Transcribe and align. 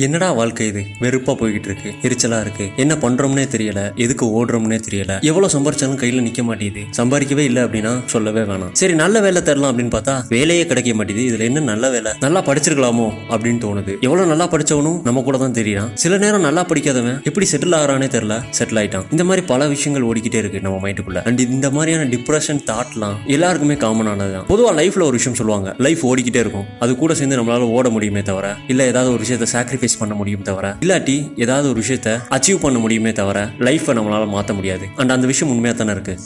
என்னடா 0.00 0.32
வாழ்க்கை 0.32 0.66
இது? 0.66 0.86
வெறுப்பா 1.00 1.32
போய்கிட்டு 1.38 1.68
இருக்கு. 1.68 1.90
எரிச்சலா 2.02 2.40
இருக்கு. 2.40 2.70
என்ன 2.76 2.94
பண்றோம்னே 2.94 3.44
தெரியல. 3.54 3.94
எதுக்கு 3.94 4.24
ஓடுறோம்னே 4.26 4.80
தெரியல. 4.88 5.22
எவ்வளவு 5.22 5.52
சம்பாரிச்சாலும் 5.54 5.98
கையில 6.02 6.20
நிக்க 6.26 6.42
மாட்டேங்குது. 6.42 6.82
சம்பாதிக்கவே 6.96 7.38
இல்லை 7.38 7.62
அப்படின்னா 7.62 8.02
சொல்லவே 8.06 8.40
வேணாம். 8.40 8.72
சரி 8.72 8.94
நல்ல 8.94 9.20
வேலை 9.20 9.42
தரலாம் 9.42 9.78
அப்படின்னு 9.78 9.90
பார்த்தா 9.94 10.22
வேலையே 10.28 10.66
கிடைக்க 10.66 10.94
மாட்டேங்குது. 10.94 11.30
இதுல 11.30 11.40
என்ன 11.40 11.60
நல்ல 11.60 11.90
வேலை? 11.90 12.12
நல்லா 12.20 12.42
படிச்சிருக்கலாமோ 12.42 13.12
அப்படின்னு 13.28 13.60
தோணுது. 13.64 14.00
எவ்வளவு 14.00 14.28
நல்லா 14.28 14.48
படிச்சவனும் 14.48 15.00
நம்ம 15.04 15.22
கூட 15.22 15.38
தான் 15.38 15.52
தெரியலாம் 15.52 15.90
சில 15.94 16.18
நேரம் 16.18 16.40
நல்லா 16.40 16.64
படிக்காதவன் 16.64 17.20
எப்படி 17.24 17.48
செட்டில் 17.52 17.76
ஆகிறானே 17.80 18.08
தெரியல. 18.16 18.36
செட்டில் 18.58 18.80
ஆயிட்டான். 18.82 19.04
இந்த 19.10 19.24
மாதிரி 19.24 19.46
பல 19.46 19.68
விஷயங்கள் 19.68 20.08
ஓடிக்கிட்டே 20.08 20.34
இருக்கு 20.34 20.60
நம்ம 20.60 20.88
மைண்டுக்குள்ள 20.88 21.24
அண்ட் 21.24 21.40
இந்த 21.40 21.70
மாதிரியான 21.70 22.04
டிப்ரெஷன் 22.04 22.62
தாட்லாம் 22.70 23.16
எல்லாருக்குமே 23.26 23.74
காமனானது 23.74 24.32
தான். 24.32 24.46
பொதுவாக 24.46 24.82
லைஃப்ல 24.82 25.02
ஒரு 25.02 25.18
விஷயம் 25.20 25.38
சொல்லுவாங்க. 25.38 25.74
லைஃப் 25.78 26.06
ஓடிக்கிட்டே 26.06 26.42
இருக்கும். 26.44 26.64
அது 26.78 26.96
கூட 26.96 27.14
சேர்ந்து 27.14 27.42
நம்மளால 27.42 27.60
ஓட 27.60 27.88
முடியுமே 27.88 28.22
தவிர 28.22 28.56
இல்ல 28.68 28.86
ஏதாவது 28.86 29.10
ஒரு 29.10 29.24
விஷயத்தை 29.26 29.50
சாக்ரிஃபைஸ் 29.52 29.86
பண்ண 29.96 30.14
முடியும் 30.14 30.42
தவிர 30.42 30.76
இல்லாட்டி 30.80 31.40
ஏதாவது 31.40 31.68
ஒரு 31.68 31.80
விஷயத்த 31.80 32.18
அச்சீவ் 32.30 32.58
பண்ண 32.60 32.78
முடியுமே 32.78 33.12
தவிர 33.12 33.50
லைஃப்பை 33.58 33.94
நம்மளால 33.98 34.28
மாற்ற 34.28 34.54
முடியாது. 34.54 34.86
அண்ட் 34.96 35.10
அந்த 35.10 35.26
விஷயம் 35.26 35.54
உண்மையாக 35.54 35.84
தானே 35.84 36.00
இருக்கு? 36.00 36.20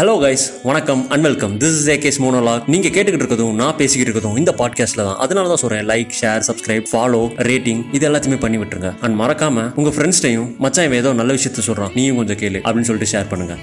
ஹலோ 0.00 0.14
கைஸ் 0.24 0.40
வணக்கம் 0.62 1.10
and 1.10 1.22
welcome 1.22 1.58
this 1.58 1.76
is 1.78 1.88
AK's 1.88 2.24
monologue 2.24 2.62
நீங்க 2.66 2.88
கேட்டுக்கிட்டு 2.88 3.24
இருக்கதும் 3.24 3.52
நான் 3.52 3.76
பேசிக்கிட்டு 3.76 4.12
இருக்கதும் 4.12 4.38
இந்த 4.38 4.54
பாட்காஸ்ட்ல 4.58 4.94
தான். 4.94 5.16
அதனால 5.16 5.48
தான் 5.48 5.56
சொல்றேன் 5.56 5.86
like 5.86 6.08
share 6.20 6.42
subscribe 6.48 6.84
follow 6.92 7.22
rating 7.48 7.84
இது 7.92 8.10
எல்லாத்தையுமே 8.10 8.38
பண்ணி 8.38 8.58
விட்டுருங்க. 8.58 8.98
அண்ட் 9.00 9.20
மறக்காம 9.20 9.74
உங்க 9.74 9.90
ஃப்ரெண்ட்ஸ்டையும் 9.90 10.56
மச்சான் 10.56 10.92
ஏதோ 10.92 11.12
நல்ல 11.12 11.32
விஷயத்த 11.32 11.60
சொல்றான். 11.66 11.94
நீயும் 11.94 12.16
கொஞ்சம் 12.16 12.36
கேளு 12.36 12.58
அப்படின்னு 12.64 12.80
சொல்லிட்டு 12.80 13.18
ஷேர் 13.18 13.28
பண்ணுங்க. 13.28 13.56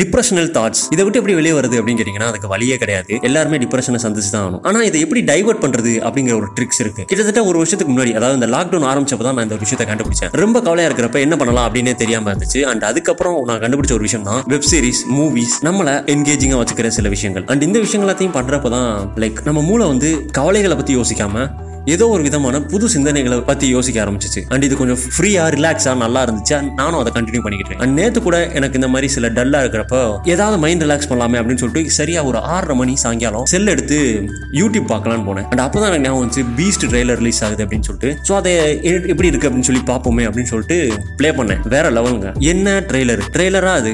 டிப்ரெஷனல் 0.00 0.48
தாட்ஸ் 0.56 0.82
இதை 0.94 1.02
விட்டு 1.04 1.18
எப்படி 1.20 1.34
வெளியே 1.38 1.54
வருது 1.58 1.76
அப்படின்னு 1.80 2.00
கேட்டிங்கன்னா 2.00 2.28
அதுக்கு 2.32 2.48
வழியே 2.54 2.76
கிடையாது. 2.82 3.12
எல்லாருமே 3.28 3.58
டிப்ரெஷனை 3.64 4.00
சந்திச்சு 4.04 4.30
தான் 4.34 4.44
ஆகணும். 4.44 4.62
ஆனா 4.68 4.78
இதை 4.88 5.00
எப்படி 5.04 5.20
டைவர்ட் 5.30 5.62
பண்றது 5.64 5.92
அப்படிங்கிற 6.06 6.34
ஒரு 6.40 6.48
ட்ரிக்ஸ் 6.56 6.80
இருக்கு. 6.84 7.04
கிட்டத்தட்ட 7.10 7.44
ஒரு 7.50 7.56
வருஷத்துக்கு 7.62 7.92
முன்னாடி 7.94 8.14
அதாவது 8.20 8.38
இந்த 8.40 8.48
லாக்டவுன் 8.56 8.88
ஆரம்பிச்சப்போ 8.92 9.26
தான் 9.28 9.38
நான் 9.38 9.48
இந்த 9.48 9.58
விஷயத்தை 9.64 9.86
கண்டுபிடிச்சேன். 9.92 10.32
ரொம்ப 10.44 10.60
கவலையா 10.68 10.88
இருக்கிறப்ப 10.90 11.20
என்ன 11.26 11.36
பண்ணலாம் 11.42 11.68
அப்படின்னே 11.68 11.94
தெரியாம 12.04 12.32
இருந்துச்சு. 12.32 12.62
அண்ட் 12.72 12.86
அதுக்கப்புறம் 12.90 13.38
நான் 13.50 13.62
கண்டுபிடிச்ச 13.66 13.94
ஒரு 13.98 14.06
விஷயம் 14.08 14.26
தான் 14.30 14.42
வெப் 14.54 14.68
சீரிஸ் 14.72 15.04
மூவிஸ் 15.18 15.56
நம்மள 15.68 15.96
என்கேஜிங்கா 16.16 16.58
வச்சுக்கிற 16.62 16.90
சில 16.98 17.08
விஷயங்கள். 17.16 17.46
அண்ட் 17.52 17.66
இந்த 17.68 17.78
விஷயங்களத்தையும் 17.86 18.36
பண்ணுறப்ப 18.38 18.52
பண்றப்ப 18.54 18.70
தான் 18.76 19.12
லைக் 19.22 19.38
நம்ம 19.46 19.60
மூளை 19.68 19.84
வந்து 19.92 20.08
கவலைகளை 20.38 20.74
பத்தி 20.76 20.92
யோசிக்காம 20.96 21.44
ஏதோ 21.92 22.04
ஒரு 22.14 22.22
விதமான 22.26 22.60
புது 22.70 22.86
சிந்தனைகளை 22.92 23.36
பத்தி 23.48 23.66
யோசிக்க 23.74 23.98
ஆரம்பிச்சிச்சு. 24.04 24.40
அண்ட் 24.52 24.64
இது 24.66 24.74
கொஞ்சம் 24.80 25.00
ஃப்ரீயா 25.14 25.42
ரிலாக்ஸா 25.54 25.92
நல்லா 26.02 26.20
இருந்துச்சு? 26.26 26.58
நானும் 26.78 27.00
அதை 27.00 27.10
கண்டினியூ 27.16 27.42
பண்ணிக்கிட்டேன். 27.44 27.80
அண்ட் 27.84 27.94
நேத்து 28.00 28.20
கூட 28.26 28.36
எனக்கு 28.58 28.78
இந்த 28.80 28.88
மாதிரி 28.92 29.08
சில 29.14 29.28
டல்லா 29.38 29.58
இருக்கிறப்ப 29.64 29.96
ஏதாவது 30.34 30.56
மைண்ட் 30.62 30.84
ரிலாக்ஸ் 30.84 31.08
பண்ணலாமே 31.10 31.38
அப்படின்னு 31.40 31.62
சொல்லிட்டு 31.62 31.96
சரியா 31.98 32.20
ஒரு 32.30 32.38
ஆறரை 32.54 32.76
மணி 32.80 32.94
சாயங்காலம் 33.02 33.44
செல் 33.52 33.72
எடுத்து 33.74 33.98
யூடியூப் 34.60 34.86
பார்க்கலாம்னு 34.92 35.26
போனேன். 35.28 35.46
அண்ட் 35.50 35.62
அப்பதான் 35.66 35.88
எனக்கு 35.90 36.06
ஞாபகம் 36.06 36.22
வந்துச்சு 36.22 36.44
பீஸ்ட் 36.60 36.86
ட்ரெய்லர் 36.92 37.20
ரிலீஸ் 37.22 37.42
ஆகுது 37.48 37.64
அப்படின்னு 37.66 37.88
சொல்லிட்டு. 37.88 38.12
ஸோ 38.28 38.34
அதை 38.40 38.54
எப்படி 39.14 39.30
இருக்கு 39.32 39.48
அப்படின்னு 39.50 39.68
சொல்லி 39.70 39.82
பார்ப்போமே 39.92 40.26
அப்படின்னு 40.30 40.52
சொல்லிட்டு 40.52 40.78
ப்ளே 41.20 41.32
பண்ணேன். 41.40 41.60
வேற 41.74 41.90
லெவலுங்க 41.98 42.32
என்ன 42.54 42.76
ட்ரெய்லர் 42.92 43.24
ட்ரெய்லரா 43.36 43.74
அது? 43.82 43.92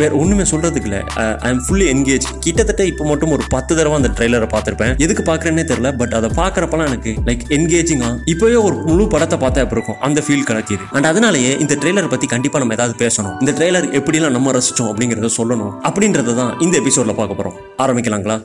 வேற 0.00 0.10
ஒண்ணுமே 0.22 0.46
சொல்றதுக்கு 0.52 0.90
இல்ல. 0.90 1.00
ஐ 1.46 1.50
எம் 1.54 1.64
ஃபுல்லி 1.66 1.88
என்கேஜ் 1.94 2.28
கிட்டத்தட்ட 2.46 2.82
இப்போ 2.92 3.04
மட்டும் 3.12 3.34
ஒரு 3.38 3.44
பத்து 3.56 3.72
தடவை 3.80 3.98
அந்த 4.02 4.12
ட்ரெய்லரை 4.16 4.50
பார்த்துருப்பேன். 4.54 4.94
எதுக்கு 5.06 5.24
பார்க்குறேன்னே 5.32 5.66
தெரியல 5.72 5.92
பட் 6.02 6.16
அதை 6.20 6.30
பார்க்குறப்பெல்லாம் 6.40 6.90
எனக்கு 6.92 7.10
லைக் 7.32 7.44
என்கேஜிங்கா 7.48 8.08
இப்போவே 8.26 8.62
ஒரு 8.62 8.74
முழு 8.74 9.06
படத்தை 9.08 9.38
பார்த்தா 9.38 9.60
எப்படி 9.64 9.78
இருக்கும்? 9.78 10.00
அந்த 10.00 10.22
ஃபீல் 10.26 10.46
கிடைக்கிது. 10.48 10.84
அண்ட் 10.90 11.04
அதனாலேயே 11.04 11.56
இந்த 11.58 11.74
ட்ரெய்லர் 11.74 12.08
பத்தி 12.08 12.26
கண்டிப்பா 12.26 12.58
நம்ம 12.58 12.74
ஏதாவது 12.74 13.06
பேசணும். 13.06 13.36
இந்த 13.40 13.52
ட்ரெய்லர் 13.52 13.86
எப்படிலாம் 13.98 14.30
நம்ம 14.30 14.50
ரசிச்சோம் 14.50 14.90
அப்படிங்கறத 14.92 15.30
சொல்லணும். 15.36 15.72
அப்படின்றத 15.88 16.34
தான் 16.34 16.58
இந்த 16.58 16.80
எபிசோட்ல 16.80 17.14
பார்க்க 17.14 17.42
போறோம். 17.42 17.56
ஆரம்பிக்கலாங்களா? 17.78 18.38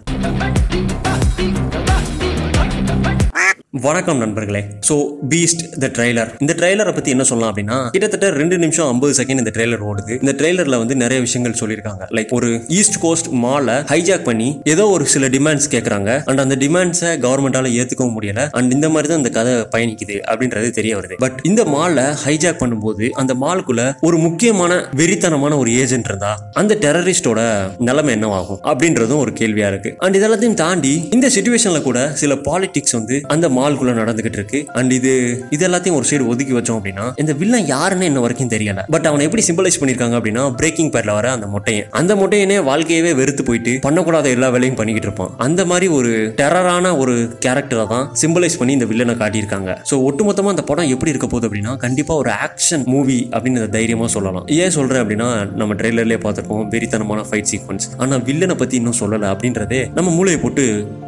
வணக்கம் 3.87 4.21
நண்பர்களே. 4.21 4.59
ஸோ 4.87 4.95
பீஸ்ட் 5.31 5.61
த 5.81 5.87
ட்ரெய்லர் 5.95 6.29
இந்த 6.43 6.53
ட்ரெய்லரை 6.59 6.91
பற்றி 6.95 7.09
என்ன 7.15 7.23
சொல்லலாம் 7.29 7.51
அப்படின்னா 7.51 7.75
கிட்டத்தட்ட 7.93 8.29
ரெண்டு 8.39 8.55
நிமிஷம் 8.63 8.87
ஐம்பது 8.93 9.13
செகண்ட் 9.19 9.41
இந்த 9.41 9.51
ட்ரெய்லர் 9.55 9.83
ஓடுது. 9.89 10.13
இந்த 10.23 10.33
ட்ரெய்லரில் 10.39 10.77
வந்து 10.81 10.95
நிறைய 11.01 11.19
விஷயங்கள் 11.25 11.55
சொல்லியிருக்காங்க. 11.59 12.03
லைக் 12.17 12.31
ஒரு 12.37 12.49
ஈஸ்ட் 12.77 12.97
கோஸ்ட் 13.03 13.27
மாலை 13.43 13.75
ஹைஜாக் 13.91 14.25
பண்ணி 14.29 14.47
ஏதோ 14.73 14.85
ஒரு 14.95 15.05
சில 15.13 15.27
டிமாண்ட்ஸ் 15.35 15.67
கேட்குறாங்க 15.73 16.09
அண்ட் 16.31 16.41
அந்த 16.45 16.57
டிமாண்ட்ஸை 16.63 17.11
கவர்மெண்டால 17.25 17.71
ஏற்றுக்கவும் 17.81 18.15
முடியல. 18.17 18.43
அண்ட் 18.59 18.73
இந்த 18.77 18.89
மாதிரி 18.95 19.11
தான் 19.11 19.21
இந்த 19.23 19.31
கதை 19.37 19.53
பயணிக்குது 19.75 20.17
அப்படின்றது 20.31 20.71
தெரிய 20.79 20.95
வருது. 20.99 21.17
பட் 21.25 21.37
இந்த 21.51 21.65
மாலை 21.75 22.07
ஹைஜாக் 22.25 22.59
பண்ணும்போது 22.63 23.07
அந்த 23.23 23.35
மாலுக்குள்ள 23.45 23.85
ஒரு 24.09 24.19
முக்கியமான 24.25 24.81
வெறித்தனமான 25.01 25.59
ஒரு 25.63 25.71
ஏஜென்ட் 25.83 26.11
இருந்தா 26.11 26.33
அந்த 26.63 26.79
டெரரிஸ்டோட 26.87 27.39
நிலைமை 27.91 28.13
என்னவாகும் 28.17 28.61
அப்படின்றதும் 28.71 29.23
ஒரு 29.27 29.33
கேள்வியா 29.41 29.69
இருக்கு. 29.73 29.93
அண்ட் 30.03 30.19
இதெல்லாத்தையும் 30.21 30.59
தாண்டி 30.65 30.95
இந்த 31.17 31.29
சுச்சுவேஷன்ல 31.37 31.81
கூட 31.89 32.01
சில 32.23 32.39
பாலிடிக்ஸ் 32.49 32.97
வந்து 32.99 33.17
அந்த 33.35 33.45
மால் 33.59 33.75
மால்குள்ள 33.77 33.93
நடந்துகிட்டு 34.01 34.39
இருக்கு. 34.39 34.59
அண்ட் 34.79 34.91
இது 34.97 35.11
இது 35.55 35.63
எல்லாத்தையும் 35.67 35.97
ஒரு 35.99 36.05
சைடு 36.09 36.23
ஒதுக்கி 36.31 36.53
வச்சோம் 36.57 36.77
அப்படின்னா 36.79 37.05
இந்த 37.21 37.33
வில்லன் 37.41 37.67
யாருன்னு 37.73 38.09
இன்ன 38.11 38.21
வரைக்கும் 38.25 38.51
தெரியல. 38.55 38.83
பட் 38.93 39.07
அவனை 39.09 39.25
எப்படி 39.27 39.43
சிம்பிளைஸ் 39.49 39.79
பண்ணிருக்காங்க 39.81 40.15
அப்படின்னா 40.19 40.43
பிரேக்கிங் 40.59 40.91
பேர்ல 40.95 41.13
வர 41.17 41.27
அந்த 41.37 41.47
மொட்டையன். 41.55 41.87
அந்த 41.99 42.11
மொட்டையனே 42.21 42.57
வாழ்க்கையவே 42.69 43.11
வெறுத்து 43.19 43.43
போயிட்டு 43.49 43.73
பண்ணக்கூடாத 43.87 44.29
எல்லா 44.35 44.49
வேலையும் 44.55 44.79
பண்ணிக்கிட்டு 44.79 45.09
இருப்பான். 45.09 45.31
அந்த 45.47 45.61
மாதிரி 45.71 45.87
ஒரு 45.97 46.11
டெரரான 46.41 46.95
ஒரு 47.01 47.15
கேரக்டரை 47.45 47.85
தான் 47.93 48.05
சிம்பிளைஸ் 48.21 48.57
பண்ணி 48.61 48.75
இந்த 48.77 48.87
வில்லனை 48.91 49.15
காட்டியிருக்காங்க. 49.23 49.69
ஸோ 49.91 49.97
ஒட்டுமொத்தமா 50.09 50.51
அந்த 50.55 50.65
படம் 50.71 50.91
எப்படி 50.95 51.13
இருக்க 51.15 51.29
போகுது 51.33 51.47
அப்படின்னா 51.49 51.73
கண்டிப்பா 51.85 52.15
ஒரு 52.23 52.31
ஆக்ஷன் 52.47 52.85
மூவி 52.95 53.19
அப்படின்னு 53.35 53.59
தைரியமாக 53.59 53.75
தைரியமா 53.77 54.07
சொல்லலாம். 54.15 54.45
ஏன் 54.63 54.75
சொல்றேன் 54.77 55.01
அப்படின்னா 55.03 55.27
நம்ம 55.59 55.75
ட்ரெய்லர்லேயே 55.79 56.19
பார்த்துருப்போம் 56.25 56.65
வெறித்தனமான 56.73 57.21
ஃபைட் 57.29 57.49
சீக்வன்ஸ் 57.51 57.87
ஆனா 58.03 58.15
வில்லனை 58.29 58.55
பத்தி 58.61 58.75
இன்னும் 58.81 58.99
சொல்லல 59.01 59.29
அப்படின்றதே 59.33 59.81
நம்ம 59.97 60.09
மூளையை 60.17 60.39
போட்டு 60.43 60.63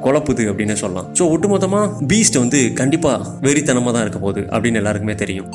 குழப்புது 0.06 0.44
அப்படின்னு 0.52 0.76
சொல்லலாம். 0.84 1.08
ஸோ 1.20 1.24
ஒட்டுமொத்தமா 1.34 1.82
பீஸ்ட் 2.12 2.38
வந்து 2.44 2.59
கண்டிப்பா 2.74 3.14
வெறித்தனமா 3.42 3.92
தான் 3.92 4.02
இருக்க 4.02 4.20
போகுது 4.20 4.42
அப்படின்னு 4.52 4.82
எல்லாருக்குமே 4.82 5.16
தெரியும். 5.16 5.50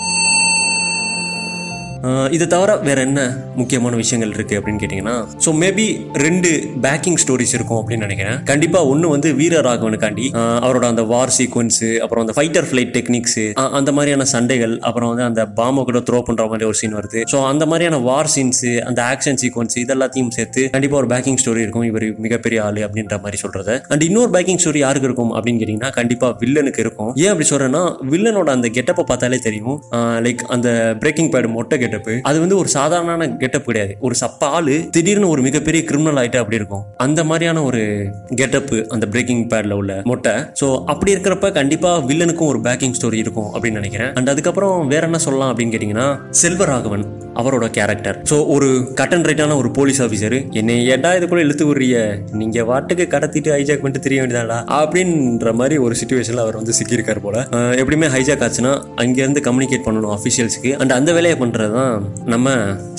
இதை 2.36 2.46
தவிர 2.54 2.70
வேற 2.88 2.98
என்ன 3.08 3.20
முக்கியமான 3.60 3.94
விஷயங்கள் 4.02 4.32
இருக்கு 4.36 4.54
அப்படின்னு 4.58 4.80
கேட்டிங்கன்னா 4.82 5.16
ஸோ 5.44 5.50
மேபி 5.62 5.86
ரெண்டு 6.24 6.50
பேக்கிங் 6.86 7.18
ஸ்டோரிஸ் 7.22 7.54
இருக்கும் 7.58 7.80
அப்படின்னு 7.80 8.06
நினைக்கிறேன். 8.06 8.38
கண்டிப்பா 8.50 8.80
ஒன்று 8.92 9.12
வந்து 9.14 9.28
வீர 9.40 9.60
ராகவனுக்காண்டி 9.68 10.26
அவரோட 10.64 10.84
அந்த 10.92 11.04
வார் 11.12 11.34
சீக்வன்ஸ் 11.38 11.82
அப்புறம் 12.04 12.24
அந்த 12.24 12.34
ஃபைட்டர் 12.38 12.66
ஃபிளைட் 12.70 12.92
டெக்னிக்ஸ் 12.96 13.38
அந்த 13.80 13.92
மாதிரியான 13.98 14.26
சண்டைகள் 14.34 14.74
அப்புறம் 14.88 15.10
வந்து 15.12 15.26
அந்த 15.28 15.44
பாம்பை 15.60 15.84
கூட 15.90 16.02
த்ரோ 16.08 16.20
பண்ற 16.28 16.46
மாதிரி 16.52 16.68
ஒரு 16.70 16.78
சீன் 16.80 16.96
வருது. 16.98 17.20
ஸோ 17.32 17.40
அந்த 17.52 17.64
மாதிரியான 17.72 18.00
வார் 18.08 18.32
சீன்ஸ் 18.34 18.64
அந்த 18.88 19.00
ஆக்ஷன் 19.12 19.40
சீக்வன்ஸ் 19.44 19.78
இதெல்லாத்தையும் 19.84 20.32
சேர்த்து 20.38 20.64
கண்டிப்பா 20.76 20.98
ஒரு 21.02 21.10
பேக்கிங் 21.14 21.40
ஸ்டோரி 21.42 21.62
இருக்கும். 21.66 21.86
இவர் 21.90 22.06
மிகப்பெரிய 22.26 22.60
ஆளு 22.66 22.82
அப்படின்ற 22.88 23.18
மாதிரி 23.24 23.40
சொல்றது. 23.44 23.76
அண்ட் 23.92 24.04
இன்னொரு 24.08 24.32
பேக்கிங் 24.36 24.60
ஸ்டோரி 24.64 24.82
யாருக்கு 24.84 25.10
இருக்கும் 25.10 25.32
அப்படின்னு 25.36 25.60
கேட்டிங்கன்னா 25.62 25.92
கண்டிப்பா 26.00 26.30
வில்லனுக்கு 26.42 26.82
இருக்கும். 26.86 27.10
ஏன் 27.24 27.32
அப்படி 27.32 27.48
சொல்றேன்னா 27.52 27.82
வில்லனோட 28.14 28.50
அந்த 28.56 28.70
கெட்டப்பை 28.78 29.06
பார்த்தாலே 29.12 29.40
தெரியும். 29.48 29.78
லைக் 30.26 30.44
அந்த 30.56 30.68
பிரேக்கிங் 31.02 31.32
பேடு 31.34 31.50
மொட்டை 31.56 31.78
கெட்டப் 31.94 32.22
அது 32.22 32.40
வந்து 32.40 32.56
ஒரு 32.56 32.68
சாதாரண 32.68 33.28
கெட்டப் 33.36 33.64
கிடையாது. 33.64 33.96
ஒரு 34.00 34.14
சப்ப 34.20 34.44
ஆளு 34.44 34.88
திடீர்னு 34.90 35.28
ஒரு 35.28 35.42
மிகப்பெரிய 35.42 35.84
கிரிமினல் 35.84 36.24
ஆயிட்டா 36.24 36.36
அப்படி 36.36 36.56
இருக்கும். 36.56 36.84
அந்த 36.96 37.24
மாதிரியான 37.24 37.62
ஒரு 37.62 38.10
கெட்டப் 38.34 38.86
அந்த 38.88 39.06
பிரேக்கிங் 39.06 39.48
பேட்ல 39.48 39.72
உள்ள 39.72 40.00
மொட்டை. 40.04 40.32
ஸோ 40.32 40.84
அப்படி 40.84 41.14
இருக்கிறப்ப 41.14 41.52
கண்டிப்பா 41.52 41.98
வில்லனுக்கும் 41.98 42.46
ஒரு 42.46 42.60
பேக்கிங் 42.60 42.94
ஸ்டோரி 43.00 43.14
இருக்கும் 43.14 43.54
அப்படின்னு 43.54 43.70
நினைக்கிறேன். 43.70 44.12
அண்ட் 44.12 44.28
அதுக்கப்புறம் 44.28 44.86
வேற 44.86 45.04
என்ன 45.04 45.18
சொல்லலாம் 45.18 45.56
அப்படின்னு 45.56 45.60
கேட்டிங்கன்னா 45.60 46.18
செல்வராகவன். 46.42 47.23
அவரோட 47.40 47.66
கேரக்டர் 47.78 48.16
ஸோ 48.30 48.36
ஒரு 48.54 48.68
கட் 49.00 49.14
அண்ட் 49.16 49.28
ரைட்டான 49.30 49.56
ஒரு 49.62 49.70
போலீஸ் 49.78 50.00
ஆஃபீஸர் 50.06 50.36
என்னை 50.60 50.76
ஏடா 50.94 51.10
இதுக்குள்ள 51.18 51.44
இழுத்து 51.46 51.64
விடுறிய 51.68 51.96
நீங்க 52.40 52.64
வாட்டுக்கு 52.70 53.06
கடத்திட்டு 53.14 53.52
ஹைஜாக் 53.56 53.82
பண்ணிட்டு 53.82 54.04
தெரிய 54.06 54.20
வேண்டியதாடா 54.22 54.58
அப்படின்ற 54.80 55.52
மாதிரி 55.60 55.78
ஒரு 55.86 55.96
சுச்சுவேஷன்ல 56.00 56.44
அவர் 56.44 56.58
வந்து 56.60 56.74
சிக்கியிருக்காரு 56.78 57.20
போல. 57.26 57.36
எப்படியுமே 57.80 58.10
ஹைஜாக் 58.14 58.44
ஆச்சுன்னா 58.46 58.72
அங்கேருந்து 59.02 59.42
கம்யூனிகேட் 59.48 59.86
பண்ணணும் 59.86 60.14
அஃபிஷியல்ஸுக்கு 60.16 60.72
அண்ட் 60.80 60.94
அந்த 60.98 61.10
வேலையை 61.18 61.38
பண்றது 61.42 61.74
தான் 61.78 61.94
நம்ம 62.34 62.48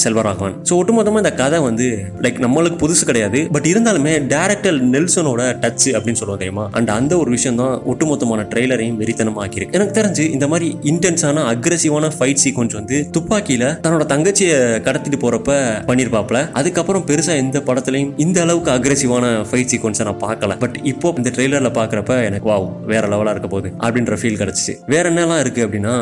செல்வராகவன் 0.03 0.55
ஸோ 0.69 0.73
ஒட்டுமொத்தமாக 0.81 1.23
இந்த 1.23 1.33
கதை 1.41 1.59
வந்து 1.69 1.87
லைக் 2.25 2.39
நம்மளுக்கு 2.45 2.79
புதுசு 2.83 3.03
கிடையாது. 3.09 3.39
பட் 3.55 3.67
இருந்தாலுமே 3.71 4.13
டேரக்டர் 4.33 4.77
நெல்சனோட 4.95 5.41
டச் 5.63 5.87
அப்படின்னு 5.95 6.19
சொல்லுவோம் 6.21 6.41
தெரியுமா? 6.43 6.65
அண்ட் 6.77 6.89
அந்த 6.97 7.13
ஒரு 7.21 7.29
விஷயம் 7.35 7.59
தான் 7.61 7.73
ஒட்டுமொத்தமான 7.91 8.45
ட்ரெய்லரையும் 8.51 8.97
வெறித்தனமாக்கியிருக்கு. 9.01 9.75
எனக்கு 9.77 9.95
தெரிஞ்சு 9.99 10.23
இந்த 10.35 10.47
மாதிரி 10.53 10.67
இன்டென்ஸான 10.91 11.43
அக்ரெசிவான 11.53 12.11
ஃபைட் 12.17 12.41
சீக்வன்ஸ் 12.43 12.77
வந்து 12.79 12.97
துப்பாக்கியில 13.17 13.65
தன்னோட 13.85 14.05
தங்கச்சியை 14.25 14.59
கடத்திட்டு 14.85 15.17
போறப்ப 15.23 15.55
பண்ணிருப்பாப்ல. 15.87 16.37
அதுக்கப்புறம் 16.59 17.03
பெருசா 17.09 17.33
எந்த 17.41 17.57
படத்துலயும் 17.67 18.13
இந்த 18.23 18.37
அளவுக்கு 18.45 18.69
அக்ரெசிவான 18.75 19.25
ஃபைட் 19.49 19.69
சீக்வன்ஸை 19.71 20.05
நான் 20.07 20.21
பார்க்கல. 20.23 20.53
பட் 20.63 20.77
இப்போ 20.91 21.07
இந்த 21.19 21.29
ட்ரெய்லர்ல 21.35 21.69
பாக்குறப்ப 21.77 22.13
எனக்கு 22.29 22.47
வாவ் 22.51 22.65
வேற 22.91 23.03
லெவலா 23.11 23.31
இருக்க 23.35 23.49
போகுது. 23.51 23.69
அப்படின்ற 23.85 24.15
ஃபீல் 24.21 24.39
கிடைச்சிச்சு. 24.39 24.73
வேற 24.93 25.03
என்னலாம் 25.11 25.41
இருக்கு 25.43 25.61
அப்படின்னா 25.65 25.93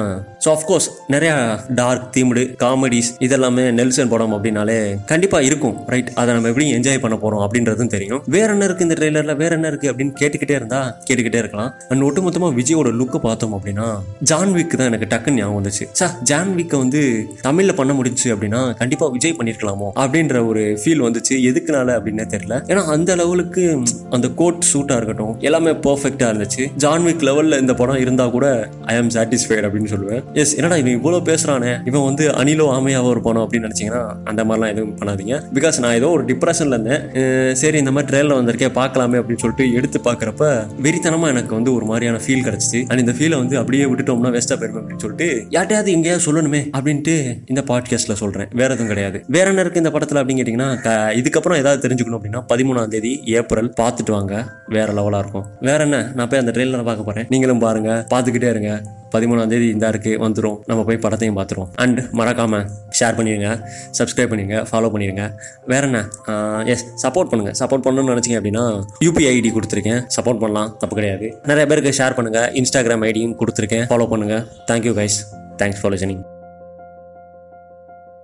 ஸோ 0.45 0.49
அஃப்கோர்ஸ் 0.55 0.87
நிறைய 1.15 1.33
டார்க் 1.79 2.05
தீம்டு 2.15 2.45
காமெடிஸ் 2.63 3.09
இதெல்லாமே 3.27 3.65
நெல்சன் 3.79 4.11
படம் 4.13 4.35
அப்படின்னாலே 4.37 4.77
கண்டிப்பா 5.11 5.41
இருக்கும் 5.49 5.75
ரைட் 5.95 6.13
அதை 6.21 6.29
நம்ம 6.37 6.49
எப்படி 6.53 6.67
என்ஜாய் 6.77 7.01
பண்ண 7.05 7.17
போறோம் 7.25 7.43
அப்படின்றதும் 7.47 7.91
தெரியும். 7.95 8.23
வேற 8.37 8.47
என்ன 8.55 8.69
இருக்கு 8.69 8.87
இந்த 8.87 8.97
ட்ரெய்லர்ல 9.01 9.35
வேற 9.43 9.51
என்ன 9.59 9.73
இருக்கு 9.73 9.91
அப்படின்னு 9.91 10.15
கேட்டுக்கிட்டே 10.23 10.57
இருந்தா 10.61 10.81
கேட்டுக்கிட்டே 11.09 11.41
இருக்கலாம். 11.43 11.71
அண்ட் 11.91 12.07
ஒட்டுமொத்தமா 12.09 12.51
விஜயோட 12.61 12.95
லுக்கை 13.01 13.21
பார்த்தோம் 13.27 13.57
அப்படின்னா 13.59 13.89
ஜான்விக் 14.31 14.79
தான் 14.79 14.89
எனக்கு 14.93 15.11
டக்குன்னு 15.15 15.41
ஞாபகம் 15.43 15.59
வந்துச்சு. 15.59 15.87
சார் 16.01 16.15
ஜான்விக்கை 16.31 16.79
வந்து 16.85 17.03
தமிழ்ல 17.47 17.71
பண்ண 17.81 17.91
முடிஞ்ச 17.93 18.11
இருந்துச்சு 18.13 18.33
அப்படின்னா 18.33 18.61
கண்டிப்பா 18.81 19.05
விஜய் 19.15 19.35
பண்ணிருக்கலாமோ 19.37 19.87
அப்படின்ற 20.03 20.37
ஒரு 20.49 20.61
ஃபீல் 20.81 21.03
வந்துச்சு. 21.05 21.35
எதுக்குனால 21.49 21.95
அப்படின்னே 21.97 22.25
தெரியல. 22.33 22.55
ஏன்னா 22.71 22.83
அந்த 22.95 23.11
லெவலுக்கு 23.21 23.63
அந்த 24.15 24.27
கோட் 24.39 24.67
சூட்டா 24.71 24.95
இருக்கட்டும் 24.99 25.33
எல்லாமே 25.47 25.71
பர்ஃபெக்டா 25.87 26.27
இருந்துச்சு. 26.31 26.63
ஜான்விக் 26.83 27.25
லெவல்ல 27.29 27.59
இந்த 27.63 27.73
படம் 27.81 28.01
இருந்தா 28.03 28.25
கூட 28.35 28.47
ஐ 28.93 28.95
ஆம் 29.01 29.11
சாட்டிஸ்ஃபைட் 29.15 29.65
அப்படின்னு 29.67 29.91
சொல்லுவேன். 29.93 30.23
எஸ் 30.41 30.53
என்னடா 30.57 30.77
இவன் 30.81 30.97
இவ்வளவு 30.99 31.23
பேசுறானே? 31.31 31.71
இவன் 31.89 32.05
வந்து 32.09 32.25
அனிலோ 32.41 32.67
ஆமையாவோ 32.77 33.11
இருப்பானோ 33.15 33.43
அப்படின்னு 33.45 33.67
நினைச்சீங்கன்னா 33.67 34.03
அந்த 34.31 34.41
மாதிரிலாம் 34.47 34.73
எதுவும் 34.75 34.95
பண்ணாதீங்க. 35.01 35.37
பிகாஸ் 35.57 35.79
நான் 35.85 35.97
ஏதோ 35.99 36.09
ஒரு 36.17 36.25
டிப்ரெஷன்ல 36.31 36.77
இருந்தேன். 36.77 37.03
சரி 37.61 37.77
இந்த 37.83 37.93
மாதிரி 37.95 38.09
ட்ரெயிலில் 38.11 38.37
வந்திருக்கேன் 38.39 38.75
பார்க்கலாமே 38.79 39.19
அப்படின்னு 39.21 39.43
சொல்லிட்டு 39.45 39.67
எடுத்து 39.79 39.99
பார்க்குறப்ப 40.09 40.43
வெறித்தனமா 40.87 41.27
எனக்கு 41.33 41.53
வந்து 41.59 41.73
ஒரு 41.77 41.85
மாதிரியான 41.91 42.21
ஃபீல் 42.25 42.45
கிடைச்சிச்சு. 42.47 42.81
அண்ட் 42.89 43.03
இந்த 43.05 43.15
ஃபீலை 43.17 43.37
வந்து 43.43 43.57
அப்படியே 43.61 43.85
விட்டுட்டோம்னா 43.91 44.33
வேஸ்டா 44.37 44.57
போயிருப்பேன் 44.59 44.83
அப்படின்னு 44.83 45.03
சொல்லிட்டு 45.05 45.29
யார்ட்டையாவது 45.57 45.95
எங்கேயாவது 45.97 46.25
சொல்லணுமே 46.27 46.61
அப்படின்ட்டு 46.77 47.15
இந்த 47.51 47.61
பாட்காஸ்ட்ல 48.03 48.13
சொல்றேன். 48.13 48.47
வேற 48.51 48.67
எதுவும் 48.67 48.87
கிடையாது. 48.87 49.23
வேற 49.27 49.47
என்ன 49.47 49.61
இருக்கு 49.61 49.81
இந்த 49.83 49.97
படத்துல 49.97 50.17
அப்படின்னு 50.17 50.39
கேட்டீங்கன்னா 50.39 50.71
இதுக்கப்புறம் 51.19 51.57
ஏதாவது 51.57 51.87
தெரிஞ்சுக்கணும் 51.87 52.19
அப்படின்னா 52.19 52.43
பதிமூணாம் 52.53 52.87
தேதி 52.87 53.21
ஏப்ரல் 53.25 53.73
பார்த்துட்டு 53.81 54.11
வாங்க. 54.11 54.47
வேற 54.67 54.93
லெவலா 54.93 55.19
இருக்கும். 55.19 55.45
வேற 55.59 55.83
என்ன? 55.83 56.11
நான் 56.15 56.27
போய் 56.27 56.39
அந்த 56.39 56.51
ட்ரெயிலரை 56.51 56.83
பார்க்க 56.83 57.03
போறேன். 57.03 57.25
நீங்களும் 57.29 57.59
பாருங்க. 57.59 58.05
பார்த்துக்கிட்டே 58.13 58.49
இருங்க. 58.49 58.81
பதிமூணாம் 59.15 59.47
தேதி 59.47 59.67
இந்த 59.67 59.87
இருக்கு 59.87 60.17
வந்துடும் 60.19 60.57
நம்ம 60.65 60.83
போய் 60.83 60.99
படத்தையும் 61.01 61.37
பார்த்துருவோம். 61.37 61.67
அண்ட் 61.75 61.99
மறக்காம 61.99 62.69
ஷேர் 62.99 63.17
பண்ணிடுங்க. 63.19 63.61
சப்ஸ்கிரைப் 63.97 64.31
பண்ணிடுங்க. 64.31 64.65
ஃபாலோ 64.71 64.89
பண்ணிடுங்க. 64.93 65.31
வேற 65.65 65.85
என்ன? 65.85 66.07
எஸ் 66.65 67.07
சப்போர்ட் 67.07 67.29
பண்ணுங்க. 67.29 67.51
சப்போர்ட் 67.59 67.83
பண்ணணும்னு 67.85 68.13
நினச்சிங்க 68.13 68.39
அப்படின்னா 68.39 68.65
யூபிஐ 69.05 69.29
ஐடி 69.35 69.51
கொடுத்துருக்கேன். 69.51 70.01
சப்போர்ட் 70.21 70.39
பண்ணலாம். 70.39 70.75
தப்பு 70.79 70.95
கிடையாது. 70.95 71.37
நிறைய 71.43 71.65
பேருக்கு 71.65 72.03
ஷேர் 72.03 72.15
பண்ணுங்க. 72.15 72.51
இன்ஸ்டாகிராம் 72.53 73.05
ஐடியும் 73.09 73.35
கொடுத்துருக்கேன். 73.39 73.85
ஃபாலோ 73.89 74.09
பண்ணுங்க. 74.09 74.45
Thank you 74.71 74.93
guys 74.99 75.19
thanks 75.57 75.79
for 75.81 75.93
listening 75.93 76.31